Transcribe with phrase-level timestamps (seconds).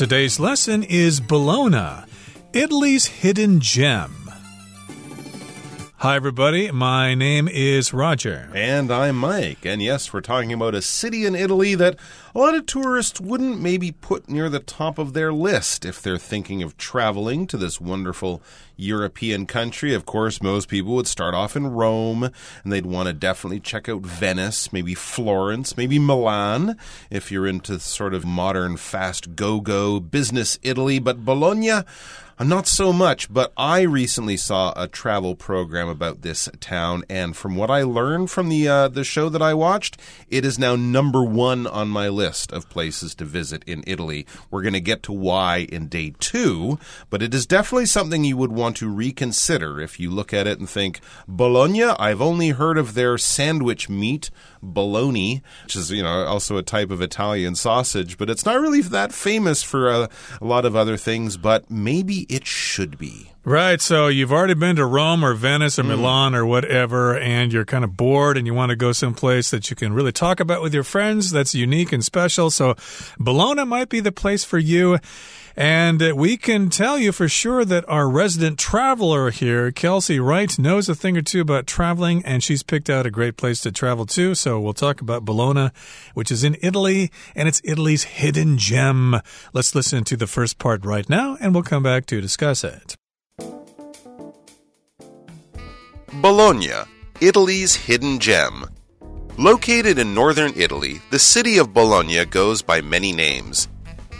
[0.00, 2.06] Today's lesson is Bologna,
[2.54, 4.30] Italy's hidden gem.
[5.98, 6.70] Hi, everybody.
[6.70, 8.50] My name is Roger.
[8.54, 9.66] And I'm Mike.
[9.66, 11.98] And yes, we're talking about a city in Italy that
[12.34, 16.18] a lot of tourists wouldn't maybe put near the top of their list if they're
[16.18, 18.40] thinking of traveling to this wonderful
[18.76, 19.94] European country.
[19.94, 22.30] Of course, most people would start off in Rome
[22.62, 26.76] and they'd want to definitely check out Venice, maybe Florence, maybe Milan
[27.10, 30.98] if you're into sort of modern, fast, go go business Italy.
[30.98, 31.82] But Bologna,
[32.42, 37.54] not so much, but I recently saw a travel program about this town, and from
[37.54, 41.22] what I learned from the uh, the show that I watched, it is now number
[41.22, 44.26] one on my list of places to visit in Italy.
[44.50, 46.78] We're going to get to why in day two,
[47.08, 50.58] but it is definitely something you would want to reconsider if you look at it
[50.58, 51.84] and think Bologna.
[51.84, 54.30] I've only heard of their sandwich meat
[54.62, 58.82] bologna, which is you know also a type of Italian sausage, but it's not really
[58.82, 60.08] that famous for a,
[60.40, 61.36] a lot of other things.
[61.36, 63.32] But maybe it should be.
[63.42, 63.80] Right.
[63.80, 65.88] So you've already been to Rome or Venice or mm.
[65.88, 69.70] Milan or whatever, and you're kind of bored and you want to go someplace that
[69.70, 72.50] you can really talk about with your friends that's unique and special.
[72.50, 72.74] So
[73.18, 74.98] Bologna might be the place for you.
[75.56, 80.88] And we can tell you for sure that our resident traveler here, Kelsey Wright, knows
[80.88, 84.06] a thing or two about traveling, and she's picked out a great place to travel
[84.06, 84.34] to.
[84.34, 85.70] So we'll talk about Bologna,
[86.14, 89.20] which is in Italy, and it's Italy's hidden gem.
[89.52, 92.96] Let's listen to the first part right now, and we'll come back to discuss it.
[96.14, 96.72] Bologna,
[97.20, 98.66] Italy's hidden gem.
[99.38, 103.68] Located in northern Italy, the city of Bologna goes by many names.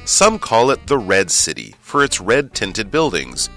[0.05, 3.51] Some call it the Red City for its red tinted buildings.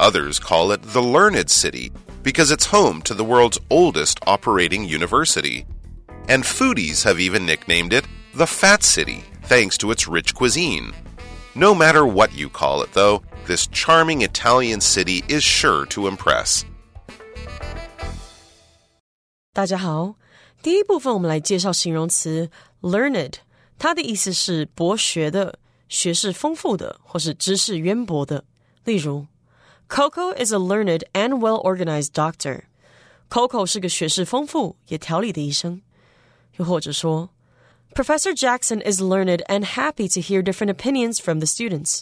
[0.00, 5.66] Others call it the Learned City because it's home to the world's oldest operating university.
[6.26, 10.94] And foodies have even nicknamed it the Fat City thanks to its rich cuisine.
[11.54, 16.64] No matter what you call it, though, this charming Italian city is sure to impress.
[19.54, 20.16] 大家好，
[20.64, 22.50] 第一部分我们来介绍形容词
[22.82, 23.34] learned，
[23.78, 28.44] 它的意思是博学的、学识丰富的或是知识渊博的。
[28.82, 29.28] 例如
[29.88, 32.62] ，Coco is a learned and well-organized doctor。
[33.30, 35.82] Coco 是个学识丰富也条理的医生。
[36.56, 37.30] 又或者说
[37.94, 42.00] ，Professor Jackson is learned and happy to hear different opinions from the students。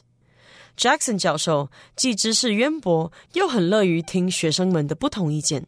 [0.78, 5.66] Jackson 教授既知识渊博，又很乐于听学生们的不同意见。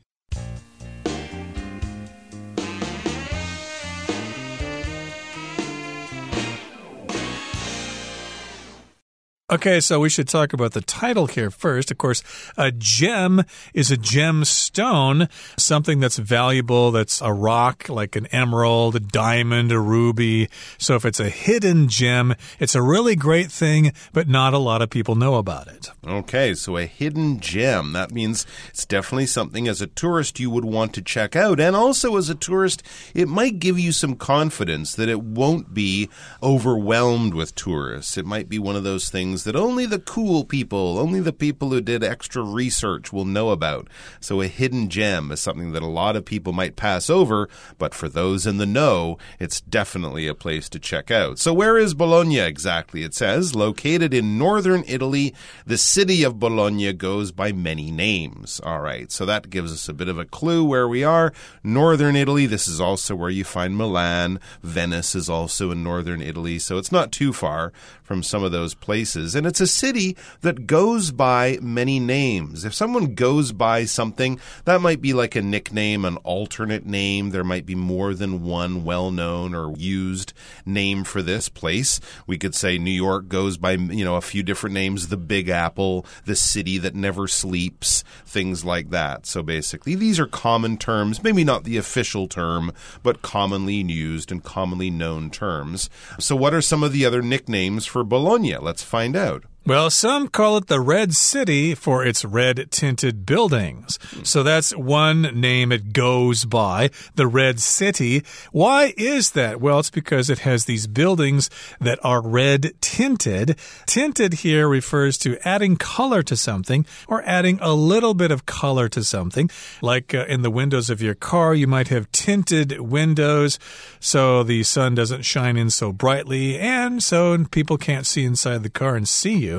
[9.52, 11.90] Okay, so we should talk about the title here first.
[11.90, 12.22] Of course,
[12.56, 13.44] a gem
[13.74, 19.78] is a gemstone, something that's valuable, that's a rock like an emerald, a diamond, a
[19.78, 20.48] ruby.
[20.78, 24.80] So if it's a hidden gem, it's a really great thing, but not a lot
[24.80, 25.90] of people know about it.
[26.06, 27.92] Okay, so a hidden gem.
[27.92, 31.60] That means it's definitely something as a tourist you would want to check out.
[31.60, 36.08] And also as a tourist, it might give you some confidence that it won't be
[36.42, 38.16] overwhelmed with tourists.
[38.16, 41.70] It might be one of those things that only the cool people, only the people
[41.70, 43.88] who did extra research will know about.
[44.20, 47.92] So a hidden gem is something that a lot of people might pass over, but
[47.92, 51.40] for those in the know, it's definitely a place to check out.
[51.40, 53.02] So where is Bologna exactly?
[53.02, 55.34] It says, located in northern Italy,
[55.66, 58.60] the city of Bologna goes by many names.
[58.62, 61.32] All right, so that gives us a bit of a clue where we are.
[61.64, 64.38] Northern Italy, this is also where you find Milan.
[64.62, 67.72] Venice is also in northern Italy, so it's not too far
[68.02, 69.23] from some of those places.
[69.32, 72.64] And it's a city that goes by many names.
[72.64, 77.30] If someone goes by something, that might be like a nickname, an alternate name.
[77.30, 80.32] There might be more than one well known or used
[80.66, 82.00] name for this place.
[82.26, 85.48] We could say New York goes by, you know, a few different names the Big
[85.48, 89.26] Apple, the city that never sleeps, things like that.
[89.26, 94.42] So basically, these are common terms, maybe not the official term, but commonly used and
[94.42, 95.90] commonly known terms.
[96.18, 98.56] So, what are some of the other nicknames for Bologna?
[98.56, 99.44] Let's find out.
[99.66, 103.98] Well, some call it the Red City for its red tinted buildings.
[104.22, 108.22] So that's one name it goes by, the Red City.
[108.52, 109.62] Why is that?
[109.62, 111.48] Well, it's because it has these buildings
[111.80, 113.58] that are red tinted.
[113.86, 118.90] Tinted here refers to adding color to something or adding a little bit of color
[118.90, 119.48] to something.
[119.80, 123.58] Like uh, in the windows of your car, you might have tinted windows
[123.98, 128.68] so the sun doesn't shine in so brightly and so people can't see inside the
[128.68, 129.53] car and see you.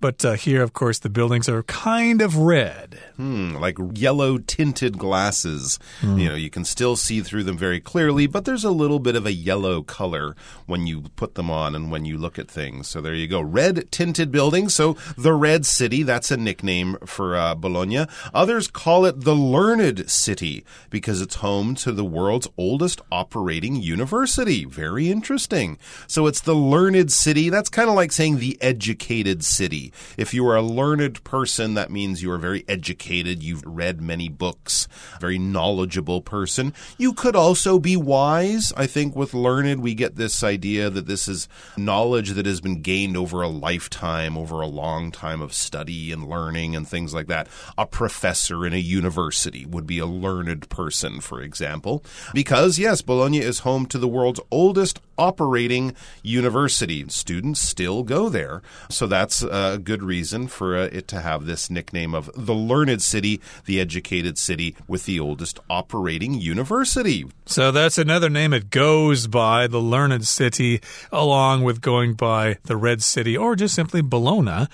[0.00, 2.98] But uh, here, of course, the buildings are kind of red.
[3.16, 5.78] Hmm, like yellow tinted glasses.
[6.02, 9.16] You know, you can still see through them very clearly, but there's a little bit
[9.16, 10.34] of a yellow color
[10.66, 12.88] when you put them on and when you look at things.
[12.88, 13.40] So there you go.
[13.40, 14.74] Red tinted buildings.
[14.74, 18.06] So the Red City, that's a nickname for uh, Bologna.
[18.32, 24.64] Others call it the Learned City because it's home to the world's oldest operating university.
[24.64, 25.78] Very interesting.
[26.06, 27.50] So it's the learned city.
[27.50, 29.92] That's kind of like saying the educated city.
[30.16, 33.42] If you are a learned person, that means you are very educated.
[33.42, 34.88] You've read many books,
[35.20, 36.74] very knowledgeable person.
[36.98, 38.72] You could also be wise.
[38.76, 42.82] I think with learned, we get this idea that this is knowledge that has been
[42.82, 47.28] gained over a lifetime, over a long time of study and learning and things like
[47.28, 47.48] that.
[47.78, 52.04] A professor in a university would be a learned person, for example.
[52.34, 57.04] Because, yes, Bologna is home to the world's oldest operating university.
[57.08, 58.62] Students still go there.
[58.88, 63.02] So that's a good reason for uh, it to have this nickname of the learned
[63.02, 67.26] city, the educated city with the oldest operating university.
[67.44, 70.80] So that's another name it goes by, the Learned City,
[71.12, 74.68] along with going by the Red City or just simply Bologna.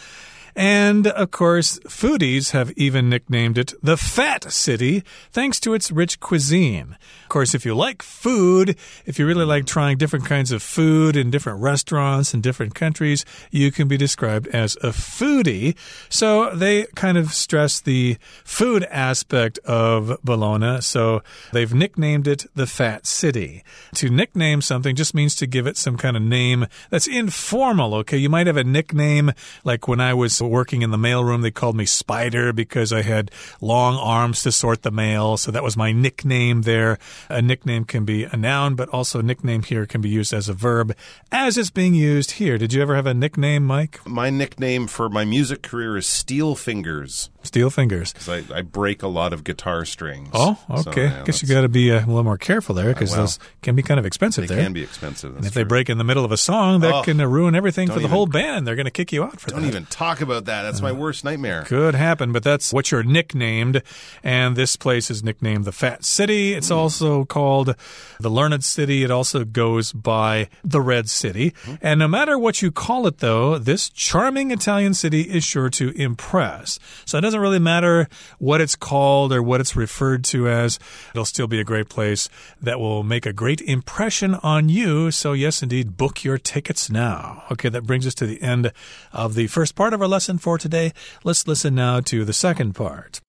[0.57, 6.19] And of course, foodies have even nicknamed it the Fat City thanks to its rich
[6.19, 6.97] cuisine.
[7.25, 8.75] Of course, if you like food,
[9.05, 13.27] if you really like trying different kinds of food in different restaurants in different countries,
[13.51, 15.77] you can be described as a foodie.
[16.09, 20.81] So they kind of stress the food aspect of Bologna.
[20.81, 21.23] So
[21.53, 23.63] they've nicknamed it the Fat City.
[23.97, 28.17] To nickname something just means to give it some kind of name that's informal, okay?
[28.17, 29.33] You might have a nickname
[29.63, 33.31] like when I was working in the mailroom, they called me Spider because I had
[33.61, 35.37] long arms to sort the mail.
[35.37, 36.99] So that was my nickname there.
[37.29, 40.49] A nickname can be a noun, but also a nickname here can be used as
[40.49, 40.95] a verb,
[41.33, 42.59] as it's being used here.
[42.59, 44.01] Did you ever have a nickname, Mike?
[44.07, 48.13] My nickname for my music career is Steel Fingers Steel fingers.
[48.13, 50.31] because I, I break a lot of guitar strings.
[50.33, 51.05] Oh, So, okay.
[51.05, 53.77] yeah, Guess you got to be a little more careful there because well, those can
[53.77, 54.65] be kind of expensive They there.
[54.65, 55.37] can be expensive.
[55.37, 57.55] and if they break in the middle of a song, that Oh, can uh, ruin
[57.55, 58.67] everything for the even- whole band.
[58.67, 59.69] They're going to kick you out for Don't that.
[59.69, 60.63] even talk about that.
[60.63, 61.63] That's my uh, worst nightmare.
[61.63, 63.83] Could happen, but that's what you're nicknamed.
[64.23, 66.53] And this place is nicknamed the Fat City.
[66.53, 66.75] It's hmm.
[66.75, 67.75] also called
[68.21, 69.03] the Learned City.
[69.03, 71.55] It also goes by the Red City.
[71.65, 71.75] Hmm.
[71.81, 75.91] And no matter what you call it, though, this charming Italian city is sure to
[75.91, 76.79] impress.
[77.05, 80.79] So it doesn't really matter what it's called or what it's referred to as.
[81.15, 82.29] It'll still be a great place
[82.61, 85.11] that will make a great impression on you.
[85.11, 87.45] So, yes, indeed, book your tickets now.
[87.53, 88.73] Okay, that brings us to the end
[89.13, 90.93] of the first part of our lesson for today.
[91.25, 93.21] Let's listen now to the second part.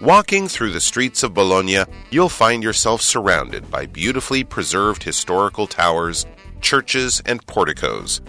[0.00, 1.80] Walking through the streets of Bologna,
[2.10, 6.24] you'll find yourself surrounded by beautifully preserved historical towers,
[6.62, 8.22] churches, and porticos.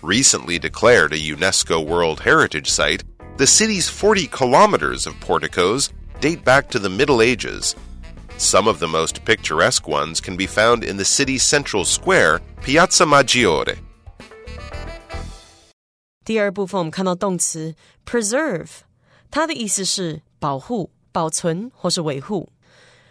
[0.00, 3.04] Recently declared a UNESCO World Heritage Site,
[3.36, 7.76] the city's 40 kilometers of porticos date back to the Middle Ages.
[8.38, 13.04] Some of the most picturesque ones can be found in the city's central square, Piazza
[13.04, 13.78] Maggiore.
[16.29, 17.75] 第二部分我们看到动词
[18.05, 18.79] preserve，
[19.29, 22.49] 它的意思是保护、保存或是维护。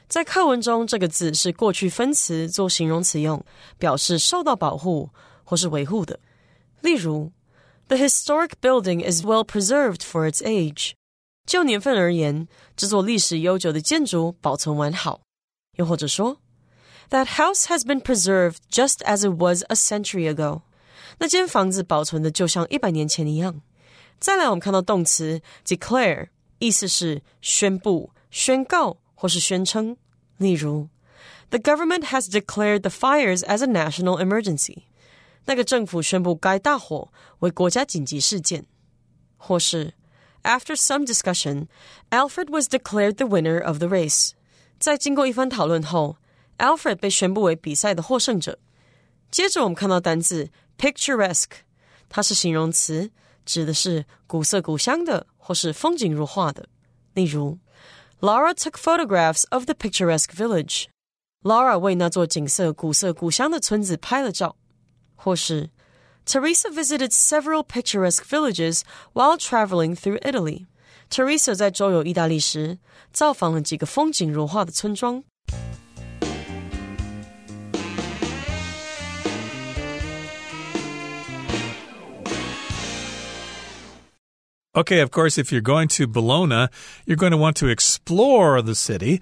[0.08, 3.44] 在课文中，这个字是过去分词做形容词用，
[3.78, 5.10] 表示受到保护
[5.44, 6.18] 或是维护的。
[6.80, 7.32] 例如，
[7.88, 10.92] The historic building is well preserved for its age。
[11.46, 15.20] 就年份而言，这座历史悠久的建筑保存完好。
[15.76, 16.38] 又或者说，
[17.10, 20.62] That house has been preserved just as it was a century ago。
[21.18, 23.60] 那间房子保存的就像一百年前一样。
[24.18, 29.96] 再来，我们看到动词 declare，意思是宣布、宣告或是宣称。
[30.38, 30.88] 例如，
[31.50, 34.84] The government has declared the fires as a national emergency。
[35.46, 38.64] 那个政府宣布该大火为国家紧急事件。
[39.36, 39.92] 或是，
[40.42, 41.66] After some discussion,
[42.10, 44.30] Alfred was declared the winner of the race。
[44.78, 46.16] 在经过一番讨论后，
[46.58, 48.58] Alfred 被宣布为比赛的获胜者。
[49.30, 51.62] 接着我们看到单字 picturesque，
[52.08, 53.10] 它是形容词，
[53.44, 56.68] 指的是古色古香的或是风景如画的。
[57.14, 57.58] 例如，
[58.20, 64.56] Laura took photographs of the picturesque village。Laura 为那座景色古色古香的村子拍了照。
[65.16, 65.70] 或是
[66.26, 72.78] Teresa visited several picturesque villages while traveling through Italy。Teresa 在周游意大利时，
[73.12, 75.22] 造访了几个风景如画的村庄。
[84.75, 86.67] Okay, of course, if you're going to Bologna,
[87.07, 89.19] you're going to want to explore the city.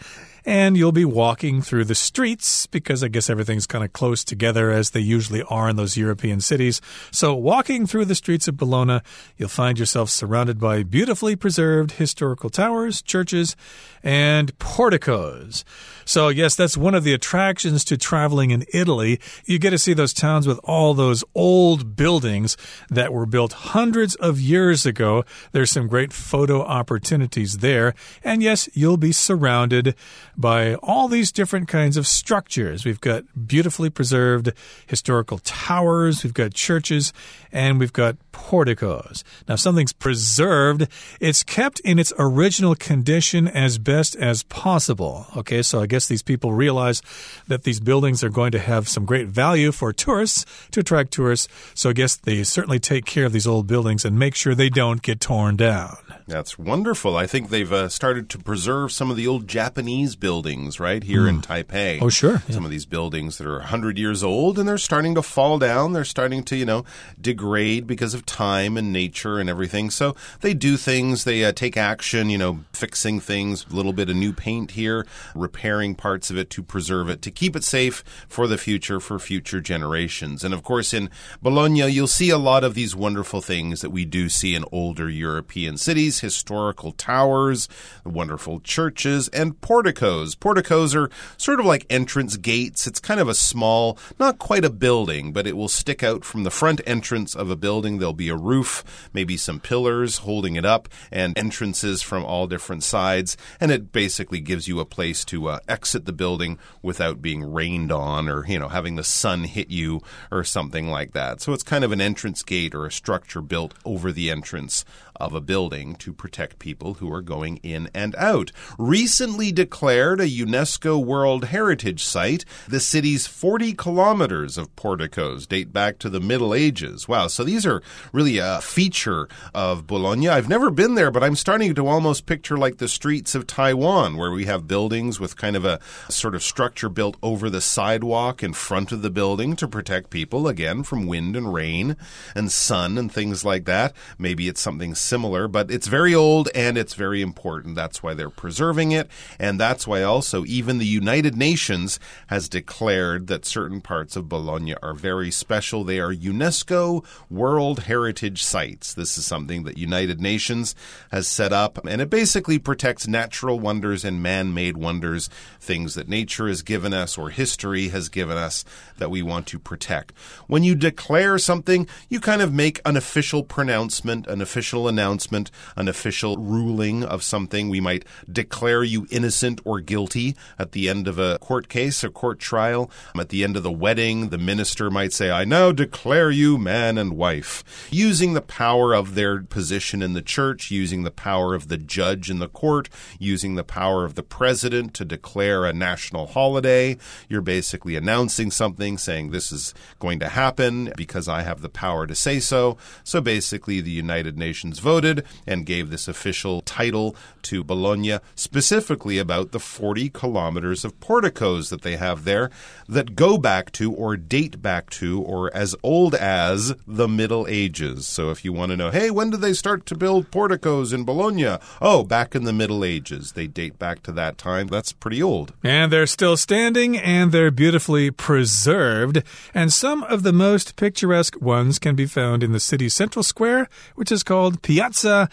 [0.48, 4.72] And you'll be walking through the streets because I guess everything's kind of close together
[4.72, 6.80] as they usually are in those European cities.
[7.12, 9.01] So, walking through the streets of Bologna,
[9.36, 13.58] you'll find yourself surrounded by beautifully preserved historical towers, churches,
[14.01, 15.66] and porticos.
[16.06, 19.20] So, yes, that's one of the attractions to traveling in Italy.
[19.44, 22.56] You get to see those towns with all those old buildings
[22.89, 25.25] that were built hundreds of years ago.
[25.51, 27.94] There's some great photo opportunities there.
[28.24, 29.94] And yes, you'll be surrounded
[30.38, 32.86] by all these different kinds of structures.
[32.86, 34.53] We've got beautifully preserved
[34.86, 37.12] historical towers, we've got churches,
[37.51, 39.24] and we've got porticos.
[39.48, 40.88] Now, something's preserved,
[41.20, 45.25] it's kept in its original condition as best as possible.
[45.36, 47.01] Okay, so I guess these people realize
[47.48, 51.48] that these buildings are going to have some great value for tourists to attract tourists.
[51.74, 54.70] So I guess they certainly take care of these old buildings and make sure they
[54.70, 55.98] don't get torn down.
[56.27, 57.17] That's wonderful.
[57.17, 61.22] I think they've uh, started to preserve some of the old Japanese buildings right here
[61.22, 61.29] mm.
[61.29, 62.01] in Taipei.
[62.01, 62.44] Oh, sure.
[62.48, 62.56] Yeah.
[62.56, 65.94] Some of these buildings that are 100 years old and they're starting to fall down.
[65.94, 66.86] They're starting to, you know,
[67.20, 69.89] degrade because of time and nature and everything.
[69.89, 74.10] So they do things, they uh, take action, you know, fixing things, a little bit
[74.10, 78.03] of new paint here, repairing parts of it to preserve it, to keep it safe
[78.27, 80.43] for the future, for future generations.
[80.43, 81.10] And of course, in
[81.41, 85.10] Bologna, you'll see a lot of these wonderful things that we do see in older
[85.10, 87.69] European cities historical towers,
[88.03, 90.36] the wonderful churches, and porticos.
[90.36, 92.86] Porticos are sort of like entrance gates.
[92.88, 96.43] It's kind of a small, not quite a building, but it will stick out from
[96.43, 97.98] the front entrance of a building.
[97.98, 102.83] There'll be a roof, maybe some pillars holding it up, and entrances from all different
[102.83, 103.38] sides.
[103.59, 107.91] And it basically gives you a place to uh, exit the building without being rained
[107.91, 111.41] on or, you know, having the sun hit you or something like that.
[111.41, 114.83] So it's kind of an entrance gate or a structure built over the entrance
[115.19, 118.51] of a building to protect people who are going in and out.
[118.77, 125.97] Recently declared a UNESCO World Heritage Site, the city's 40 kilometers of porticos date back
[126.00, 127.07] to the Middle Ages.
[127.07, 127.81] Wow, so these are
[128.12, 130.30] really a feature of Bologna.
[130.30, 134.18] I've never been there, but I'm starting to almost picture like the streets of Taiwan,
[134.18, 138.44] where we have buildings with kind of a sort of structure built over the sidewalk
[138.44, 141.96] in front of the building to protect people, again, from wind and rain
[142.36, 143.94] and sun and things like that.
[144.18, 147.75] Maybe it's something similar, but it's very old and it's very important.
[147.75, 149.10] That's why they're preserving it.
[149.39, 154.75] And that's why also even the United Nations has declared that certain parts of Bologna
[154.82, 155.84] are very special.
[155.84, 158.94] They are UNESCO World Heritage Sites.
[158.94, 160.75] This is something that United Nations
[161.10, 165.29] has set up and it basically protects natural wonders and man-made wonders,
[165.60, 168.65] things that nature has given us or history has given us
[168.98, 170.12] that we want to protect.
[170.48, 175.88] When you declare something, you kind of make an official pronouncement, an official announcement, an
[175.88, 177.70] official ruling of something.
[177.70, 182.10] We might declare you innocent or guilty at the end of a court case, a
[182.10, 182.91] court trial.
[183.17, 186.98] At the end of the wedding, the minister might say, I now declare you man
[186.98, 187.63] and wife.
[187.89, 192.29] Using the power of their position in the church, using the power of the judge
[192.29, 196.98] in the court, using the power of the president to declare a national holiday.
[197.29, 202.07] You're basically announcing something, saying this is going to happen because I have the power
[202.07, 202.77] to say so.
[203.03, 209.51] So basically, the United Nations voted and gave this official title to Bologna, specifically about
[209.51, 212.50] the 40 kilometers of porticos that they have there
[212.88, 217.66] that go back to or date back to or as old as the Middle Ages.
[218.07, 221.03] So if you want to know, hey, when did they start to build porticos in
[221.03, 221.57] Bologna?
[221.81, 223.33] Oh, back in the Middle Ages.
[223.33, 224.67] They date back to that time.
[224.67, 225.53] That's pretty old.
[225.63, 229.24] And they're still standing and they're beautifully preserved.
[229.53, 233.67] And some of the most picturesque ones can be found in the city's central square,
[233.95, 235.29] which is called Piazza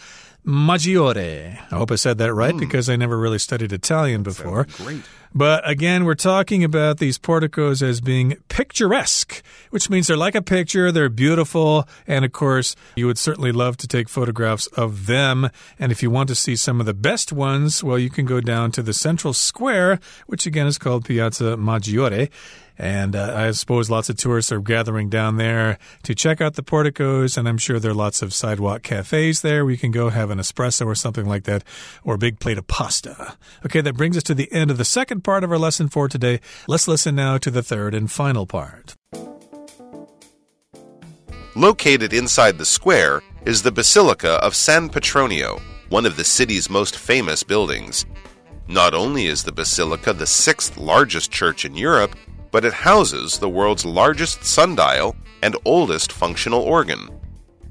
[0.46, 1.58] Maggiore.
[1.70, 2.60] I hope I said that right mm.
[2.60, 4.66] because I never really studied Italian before.
[4.76, 5.02] Great.
[5.34, 10.42] But again, we're talking about these porticos as being picturesque, which means they're like a
[10.42, 15.50] picture, they're beautiful, and of course, you would certainly love to take photographs of them.
[15.76, 18.40] And if you want to see some of the best ones, well, you can go
[18.40, 19.98] down to the central square,
[20.28, 22.30] which again is called Piazza Maggiore.
[22.78, 26.62] And uh, I suppose lots of tourists are gathering down there to check out the
[26.62, 27.36] porticos.
[27.36, 30.30] And I'm sure there are lots of sidewalk cafes there where you can go have
[30.30, 31.62] an espresso or something like that,
[32.02, 33.36] or a big plate of pasta.
[33.64, 36.08] Okay, that brings us to the end of the second part of our lesson for
[36.08, 36.40] today.
[36.66, 38.96] Let's listen now to the third and final part.
[41.56, 46.96] Located inside the square is the Basilica of San Petronio, one of the city's most
[46.96, 48.04] famous buildings.
[48.66, 52.16] Not only is the basilica the sixth largest church in Europe,
[52.53, 57.09] but it houses the world's largest sundial and oldest functional organ.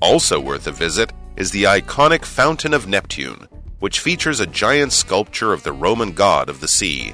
[0.01, 3.49] Also worth a visit is the iconic Fountain of Neptune,
[3.81, 7.13] which features a giant sculpture of the Roman god of the sea.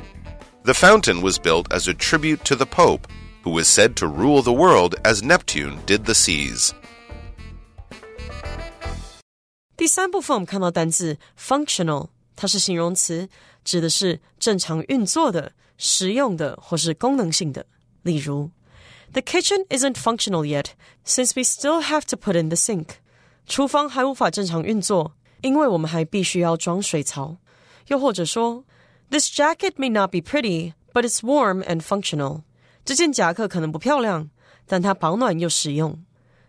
[0.64, 3.06] The fountain was built as a tribute to the Pope,
[3.42, 6.72] who was said to rule the world as Neptune did the seas.
[9.76, 13.28] 第三部分我们看到单字 functional，它是形容词，
[13.64, 17.66] 指的是正常运作的、 实用的或是功能性的。
[18.02, 18.50] 例如，
[19.12, 20.66] The kitchen isn't functional yet
[21.06, 22.96] since we still have to put in the sink。
[23.46, 27.36] 厨房还无法正常运作，因为我们还必须要装水槽。
[27.88, 28.64] 又或者说，
[29.10, 32.42] This jacket may not be pretty, but it's warm and functional。
[32.84, 34.30] 这件夹克可能不漂亮，
[34.66, 36.04] 但它保暖又实用。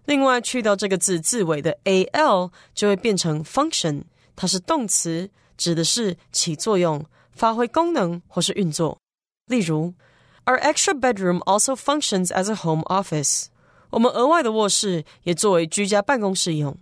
[0.06, 4.04] 另外，去掉这个字字尾的 al，就会变成 function，
[4.36, 9.00] 它是动词，指的是起作用、发挥功能或是运作。
[9.51, 9.95] 例如
[10.47, 13.47] ，Our extra bedroom also functions as a home office。
[13.91, 16.79] 我们额外的卧室也作为居家办公室用。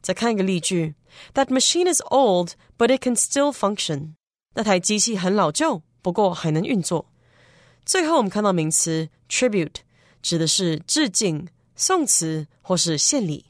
[0.00, 0.94] 再看一个例句
[1.34, 4.14] ：That machine is old, but it can still function。
[4.54, 7.04] 那台机器很老旧，不过还能运作。
[7.84, 9.76] 最后，我们看到名词 tribute，
[10.22, 13.44] 指的是致敬、颂词或是献礼。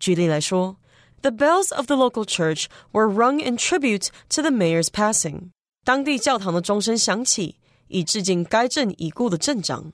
[0.00, 0.76] 举例来说
[1.22, 5.50] ，The bells of the local church were rung in tribute to the mayor's passing。
[5.84, 7.57] 当地教堂的钟声响起，
[7.88, 9.92] 以致敬该镇已故的镇长。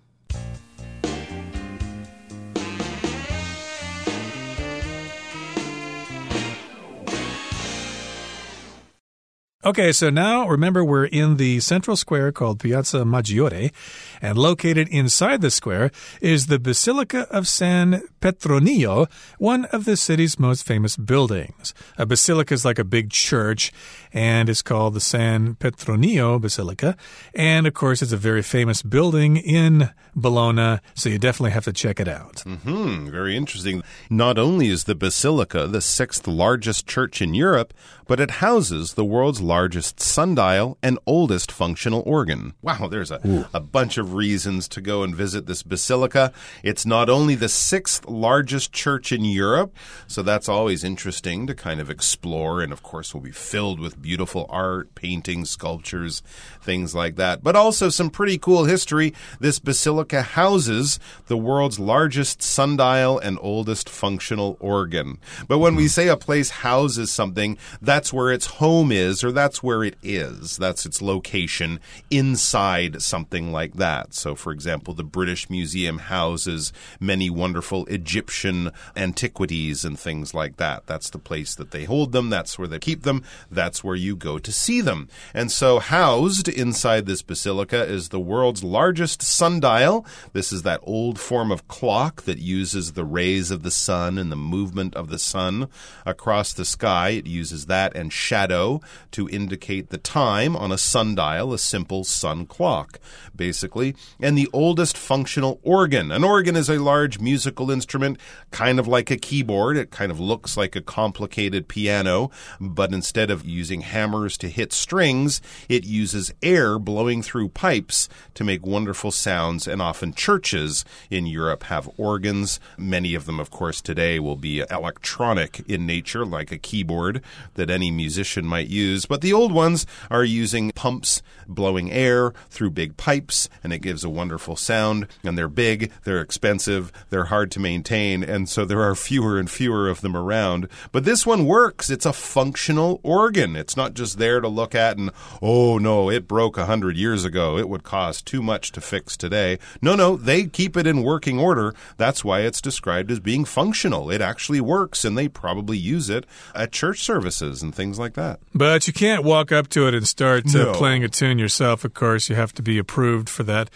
[9.66, 13.72] Okay, so now remember we're in the central square called Piazza Maggiore,
[14.20, 15.90] and located inside the square
[16.20, 21.72] is the Basilica of San Petronio, one of the city's most famous buildings.
[21.96, 23.72] A basilica is like a big church,
[24.12, 26.94] and it's called the San Petronio Basilica.
[27.34, 31.72] And of course, it's a very famous building in Bologna, so you definitely have to
[31.72, 32.44] check it out.
[32.44, 33.82] Mm -hmm, very interesting.
[34.10, 37.72] Not only is the basilica the sixth largest church in Europe,
[38.06, 39.53] but it houses the world's largest
[40.00, 42.54] sundial and oldest functional organ.
[42.62, 46.32] Wow, there's a, a bunch of reasons to go and visit this basilica.
[46.62, 49.74] It's not only the sixth largest church in Europe,
[50.06, 54.00] so that's always interesting to kind of explore, and of course, will be filled with
[54.00, 56.22] beautiful art, paintings, sculptures,
[56.60, 59.14] things like that, but also some pretty cool history.
[59.40, 65.18] This basilica houses the world's largest sundial and oldest functional organ.
[65.48, 65.88] But when we hmm.
[65.88, 70.56] say a place houses something, that's where its home is, or that's where it is.
[70.56, 71.78] That's its location
[72.10, 74.14] inside something like that.
[74.14, 80.86] So, for example, the British Museum houses many wonderful Egyptian antiquities and things like that.
[80.86, 82.30] That's the place that they hold them.
[82.30, 83.22] That's where they keep them.
[83.50, 85.10] That's where you go to see them.
[85.34, 90.06] And so, housed inside this basilica is the world's largest sundial.
[90.32, 94.32] This is that old form of clock that uses the rays of the sun and
[94.32, 95.68] the movement of the sun
[96.06, 97.10] across the sky.
[97.10, 98.80] It uses that and shadow
[99.10, 102.98] to indicate the time on a sundial, a simple sun clock,
[103.34, 103.94] basically.
[104.20, 106.10] And the oldest functional organ.
[106.10, 108.18] An organ is a large musical instrument,
[108.50, 109.76] kind of like a keyboard.
[109.76, 114.72] It kind of looks like a complicated piano, but instead of using hammers to hit
[114.72, 119.66] strings, it uses air blowing through pipes to make wonderful sounds.
[119.66, 122.60] And often churches in Europe have organs.
[122.78, 127.22] Many of them, of course, today will be electronic in nature, like a keyboard
[127.54, 129.06] that any musician might use.
[129.06, 134.04] But the old ones are using pumps blowing air through big pipes, and it gives
[134.04, 135.06] a wonderful sound.
[135.22, 139.50] And they're big, they're expensive, they're hard to maintain, and so there are fewer and
[139.50, 140.68] fewer of them around.
[140.92, 141.90] But this one works.
[141.90, 143.56] It's a functional organ.
[143.56, 145.10] It's not just there to look at and,
[145.40, 147.56] oh no, it broke a hundred years ago.
[147.58, 149.58] It would cost too much to fix today.
[149.80, 151.74] No, no, they keep it in working order.
[151.96, 154.10] That's why it's described as being functional.
[154.10, 158.40] It actually works, and they probably use it at church services and things like that.
[158.54, 161.94] But you can't walk up to it and start uh, playing a tune yourself, of
[161.94, 162.28] course.
[162.28, 163.70] You have to be approved for that.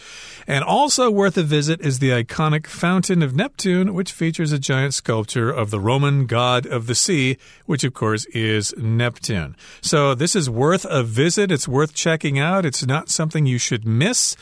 [0.46, 4.94] And also worth a visit is the iconic Fountain of Neptune, which features a giant
[4.94, 9.54] sculpture of the Roman god of the sea, which, of course, is Neptune.
[9.80, 11.52] So this is worth a visit.
[11.52, 12.64] It's worth checking out.
[12.64, 14.36] It's not something you should miss.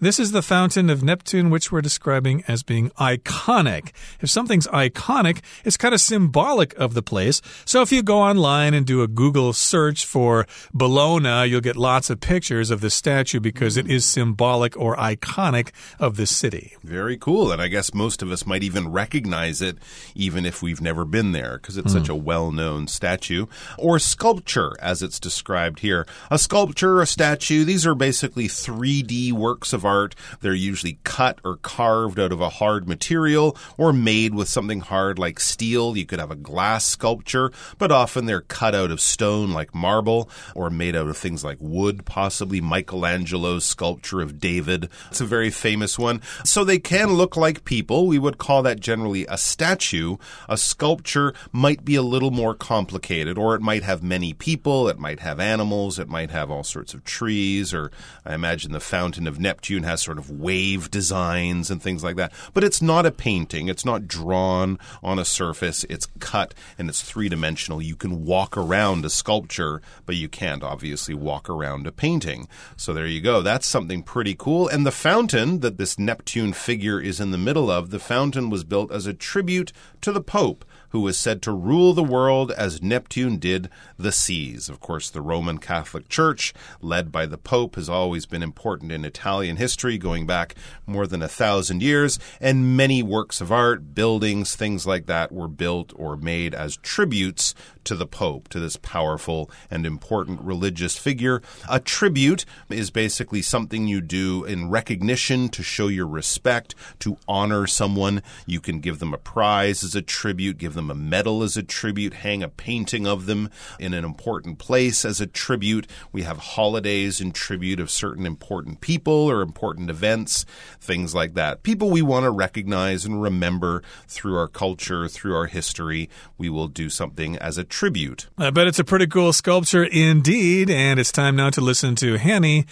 [0.00, 3.90] This is the fountain of Neptune, which we're describing as being iconic.
[4.20, 7.42] If something's iconic, it's kind of symbolic of the place.
[7.64, 12.10] So if you go online and do a Google search for Bologna, you'll get lots
[12.10, 13.94] of pictures of the statue because it mm-hmm.
[13.94, 16.76] is symbolic or iconic of the city.
[16.84, 17.50] Very cool.
[17.50, 19.78] And I guess most of us might even recognize it,
[20.14, 22.10] even if we've never been there, because it's such mm.
[22.10, 23.46] a well known statue.
[23.76, 26.06] Or sculpture, as it's described here.
[26.30, 30.14] A sculpture, a statue, these are basically 3D works of art.
[30.40, 35.18] They're usually cut or carved out of a hard material or made with something hard
[35.18, 35.96] like steel.
[35.96, 40.28] You could have a glass sculpture, but often they're cut out of stone like marble
[40.54, 44.88] or made out of things like wood, possibly Michelangelo's sculpture of David.
[45.08, 46.20] It's a very famous one.
[46.44, 48.06] So they can look like people.
[48.06, 50.16] We would call that generally a statue.
[50.48, 54.98] A sculpture might be a little more complicated, or it might have many people, it
[54.98, 57.90] might have animals, it might have all sorts of trees, or
[58.24, 62.32] I imagine the Fountain of Neptune has sort of wave designs and things like that.
[62.54, 67.02] But it's not a painting, it's not drawn on a surface, it's cut and it's
[67.02, 67.82] three dimensional.
[67.82, 72.48] You can walk around a sculpture, but you can't obviously walk around a painting.
[72.76, 73.42] So there you go.
[73.42, 74.68] That's something pretty cool.
[74.68, 78.64] And the fountain that this Neptune figure is in the middle of, the fountain was
[78.64, 82.82] built as a tribute to the Pope who was said to rule the world as
[82.82, 84.68] Neptune did the seas.
[84.68, 89.04] Of course, the Roman Catholic Church, led by the Pope, has always been important in
[89.04, 90.54] Italian history, going back
[90.86, 95.48] more than a thousand years, and many works of art, buildings, things like that were
[95.48, 97.54] built or made as tributes
[97.88, 101.40] to the Pope, to this powerful and important religious figure.
[101.70, 107.66] A tribute is basically something you do in recognition to show your respect, to honor
[107.66, 108.22] someone.
[108.46, 111.62] You can give them a prize as a tribute, give them a medal as a
[111.62, 113.48] tribute, hang a painting of them
[113.80, 115.86] in an important place as a tribute.
[116.12, 120.44] We have holidays in tribute of certain important people or important events,
[120.78, 121.62] things like that.
[121.62, 126.10] People we want to recognize and remember through our culture, through our history.
[126.36, 130.69] We will do something as a tribute I bet it's a pretty cool sculpture indeed.
[130.69, 132.65] And it's time now to listen to Hanny,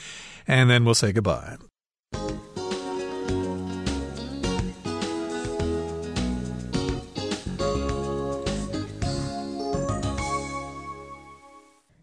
[0.48, 1.58] and then we'll say goodbye.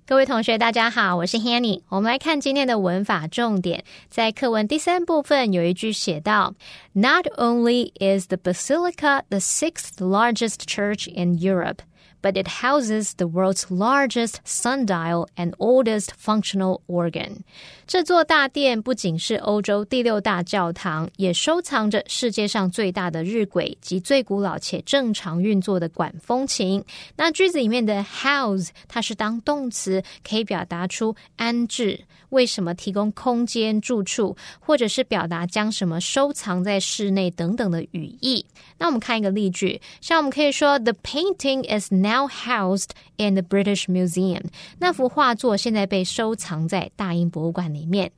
[0.07, 1.83] 各位同学，大家好，我是 Hanny。
[1.91, 6.55] 我们来看今天的文法重点，在课文第三部分有一句写到：
[6.95, 11.81] Not only is the basilica the sixth largest church in Europe
[12.23, 17.38] but it houses the world's largest sundial and oldest functional organ.
[17.87, 26.85] 这座大殿不仅是欧洲第六大教堂，也收藏着世界上最大的日晷及最古老且正常运作的管风琴。
[27.17, 32.05] 那句子里面的 house 它是当动词，可以表达出安置。
[32.31, 38.45] 为什么提供空间住处，或者是表达将什么收藏在室内等等的语义。
[38.77, 44.45] 那我们看一个例句，像我们可以说，The painting is now housed in the British Museum。
[44.79, 48.12] 那幅画作现在被收藏在大英博物馆里面。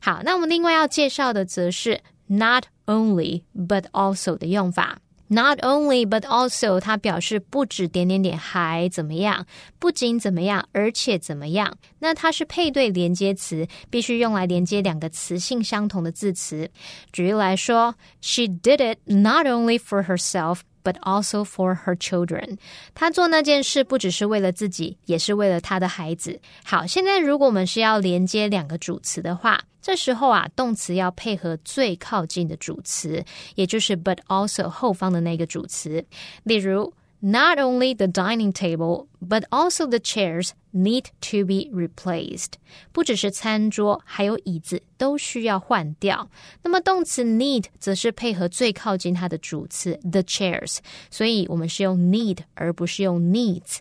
[0.00, 4.98] 好，那我们另外要介绍的则是 not only but also 的用法。
[5.28, 9.44] Not only but also，它表示不止点点点还怎么样，
[9.80, 11.76] 不仅怎么样，而且怎么样。
[11.98, 16.70] 那它是配对连接词，必须用来连接两个词性相同的字词。
[17.12, 20.60] 举例来说，She did it not only for herself。
[20.83, 22.57] But also for her children，
[22.95, 26.39] 她做那件事不只是为了自己，也是为了她的孩子。
[26.63, 33.23] 好，现在如果我们是要连接两个主词的话，这时候啊，动词要配合最靠近的主词，
[33.55, 36.03] 也就是 but also 后方的那个主词。
[36.43, 42.52] 例如 ，Not only the dining table, but also the chairs need to be replaced。
[42.92, 46.28] 不只是餐桌，还有椅子都需要换掉。
[46.62, 50.78] 那么动词 need 则是配合最靠近它的主词 the chairs，
[51.10, 53.78] 所以我们是用 need 而不是用 needs。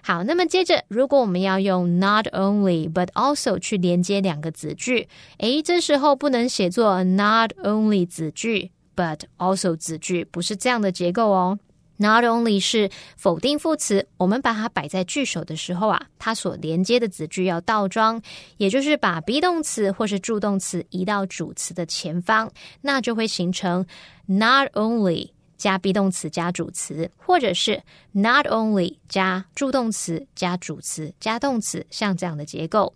[0.00, 11.58] 好，那么接着，如果我们要用 not only but also 去连接两个子句，诶，这时候不能写作 not only 子句 but also 子句，不是这样的结构哦。
[11.97, 18.21] Not only 是否定副词，我们把它摆在句首的时候啊，它所连接的子句要倒装，
[18.57, 22.49] 也就是把 be 动词或是助动词移到主词的前方，
[22.81, 23.85] 那就会形成
[24.25, 25.29] not only。
[25.55, 32.93] 加 be 动词加主词，或者是 not only 加助动词加主词加动词，像这样的结构。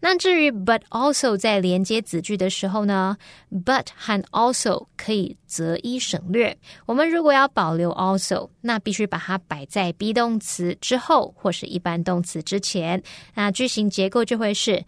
[0.00, 3.16] 那至于 but also 在连接子句的时候呢
[3.50, 6.56] ，but 和 also 可以择一省略。
[6.86, 13.02] 我们如果要保留 also，那必须把它摆在 be 动词之后或是一般动词之前。
[13.34, 14.84] 那句型结构就会是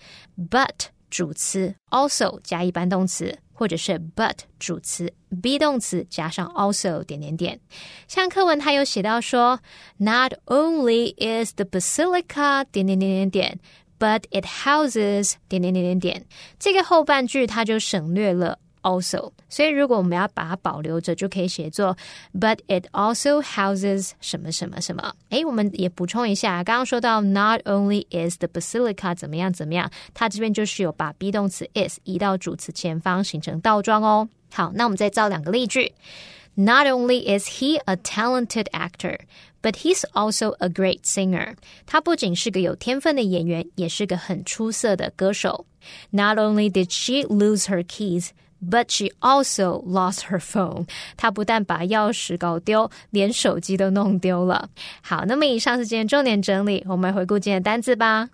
[0.50, 0.68] but
[1.08, 3.38] 主词 also 加一般动词。
[3.60, 5.12] 或者是 but 主词
[5.42, 7.60] ，be 动词加上 also 点点点。
[8.08, 9.60] 像课文它有写到说
[9.98, 13.60] ，Not only is the basilica 点点点点点
[14.00, 16.26] ，but it houses 点点点点点。
[16.58, 19.30] 这个后半句它就省略了 also。
[19.48, 21.96] 所以如果我们要把它保留着，就可以写作
[22.32, 25.14] But it also houses 什么什么什么。
[25.28, 34.28] 诶，我们也补充一下，刚刚说到 Not only is the basilica 怎么样怎么样，它这边就是有把 be 动词 is 移到主词前方，形成倒装哦。
[34.52, 35.92] 好，那我们再造两个例句。
[36.54, 39.20] Not only is he a talented actor,
[39.61, 41.55] but he's also a great singer.
[41.85, 45.65] 他不仅是个有天分的演员，也是个很出色的歌手。
[46.11, 48.29] Not only did she lose her keys,
[48.59, 50.87] but she also lost her phone.
[51.17, 54.69] 她不但把钥匙搞丢，连手机都弄丢了。
[55.01, 58.29] 好，那么以上是今天重点整理，我们回顾今天的单词吧。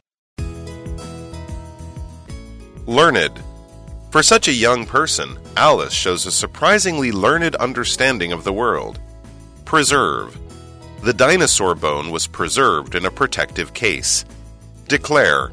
[2.85, 3.33] Learned.
[4.11, 8.97] For such a young person, Alice shows a surprisingly learned understanding of the world.
[9.65, 10.31] Preserve.
[11.02, 14.24] the dinosaur bone was preserved in a protective case.
[14.88, 15.52] Declare.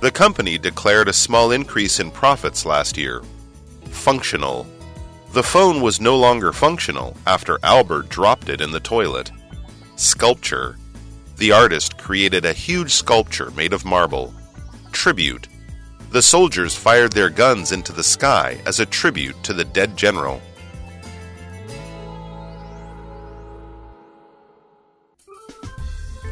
[0.00, 3.22] The company declared a small increase in profits last year.
[3.90, 4.66] Functional.
[5.32, 9.32] The phone was no longer functional after Albert dropped it in the toilet.
[9.96, 10.76] Sculpture.
[11.38, 14.32] The artist created a huge sculpture made of marble.
[14.92, 15.48] Tribute.
[16.10, 20.40] The soldiers fired their guns into the sky as a tribute to the dead general.